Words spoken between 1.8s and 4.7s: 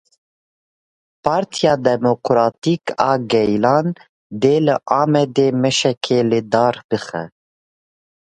Demokratîk a Gelan dê